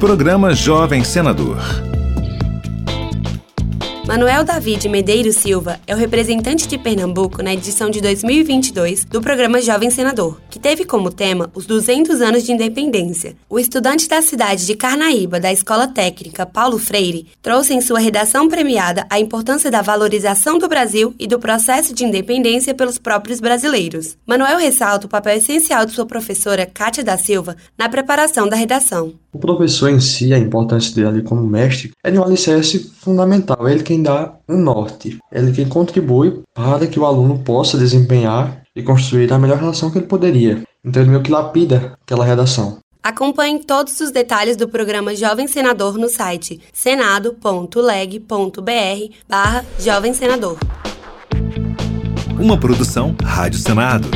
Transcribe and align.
Programa 0.00 0.54
Jovem 0.54 1.04
Senador. 1.04 1.58
Manuel 4.06 4.42
David 4.42 4.88
Medeiros 4.88 5.36
Silva 5.36 5.78
é 5.86 5.94
o 5.94 5.96
representante 5.98 6.66
de 6.66 6.78
Pernambuco 6.78 7.42
na 7.42 7.52
edição 7.52 7.90
de 7.90 8.00
2022 8.00 9.04
do 9.04 9.20
programa 9.20 9.60
Jovem 9.60 9.90
Senador, 9.90 10.40
que 10.50 10.58
teve 10.58 10.86
como 10.86 11.12
tema 11.12 11.50
os 11.54 11.66
200 11.66 12.22
anos 12.22 12.44
de 12.44 12.50
independência. 12.50 13.36
O 13.48 13.58
estudante 13.58 14.08
da 14.08 14.22
cidade 14.22 14.66
de 14.66 14.74
Carnaíba, 14.74 15.38
da 15.38 15.52
Escola 15.52 15.86
Técnica 15.86 16.46
Paulo 16.46 16.78
Freire, 16.78 17.28
trouxe 17.42 17.74
em 17.74 17.82
sua 17.82 18.00
redação 18.00 18.48
premiada 18.48 19.06
a 19.10 19.20
importância 19.20 19.70
da 19.70 19.82
valorização 19.82 20.58
do 20.58 20.66
Brasil 20.66 21.14
e 21.18 21.26
do 21.26 21.38
processo 21.38 21.94
de 21.94 22.04
independência 22.04 22.74
pelos 22.74 22.96
próprios 22.96 23.38
brasileiros. 23.38 24.16
Manuel 24.26 24.58
ressalta 24.58 25.06
o 25.06 25.10
papel 25.10 25.36
essencial 25.36 25.84
de 25.84 25.92
sua 25.92 26.06
professora 26.06 26.64
Kátia 26.64 27.04
da 27.04 27.18
Silva 27.18 27.54
na 27.76 27.86
preparação 27.88 28.48
da 28.48 28.56
redação. 28.56 29.12
O 29.32 29.38
professor 29.38 29.88
em 29.90 30.00
si, 30.00 30.34
a 30.34 30.38
importância 30.38 30.94
dele 30.94 31.22
como 31.22 31.46
mestre, 31.46 31.92
é 32.02 32.10
de 32.10 32.18
um 32.18 32.24
alicerce 32.24 32.90
fundamental. 32.98 33.68
Ele 33.68 33.82
quem 33.82 34.02
dá 34.02 34.34
um 34.48 34.58
norte. 34.58 35.18
Ele 35.30 35.52
quem 35.52 35.68
contribui 35.68 36.42
para 36.52 36.86
que 36.86 36.98
o 36.98 37.06
aluno 37.06 37.38
possa 37.38 37.78
desempenhar 37.78 38.62
e 38.74 38.82
construir 38.82 39.32
a 39.32 39.38
melhor 39.38 39.58
relação 39.58 39.90
que 39.90 39.98
ele 39.98 40.06
poderia. 40.06 40.62
Então 40.84 41.02
ele 41.02 41.10
meio 41.10 41.22
que 41.22 41.30
lapida 41.30 41.96
aquela 42.02 42.24
redação. 42.24 42.78
Acompanhe 43.02 43.64
todos 43.64 43.98
os 44.00 44.10
detalhes 44.10 44.56
do 44.56 44.68
programa 44.68 45.14
Jovem 45.14 45.46
Senador 45.46 45.96
no 45.96 46.08
site 46.08 46.60
senado.leg.br 46.72 48.24
barra 49.28 49.64
Jovem 49.78 50.12
Senador. 50.12 50.58
Uma 52.38 52.58
produção 52.58 53.14
Rádio 53.22 53.58
Senado. 53.58 54.08